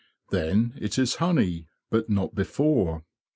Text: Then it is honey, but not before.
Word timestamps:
Then 0.31 0.73
it 0.81 0.97
is 0.97 1.17
honey, 1.17 1.67
but 1.91 2.09
not 2.09 2.33
before. 2.33 3.03